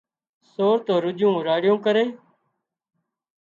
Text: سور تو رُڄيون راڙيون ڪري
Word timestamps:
سور 0.51 0.77
تو 0.85 0.93
رُڄيون 1.03 1.35
راڙيون 1.47 1.77
ڪري 1.85 2.05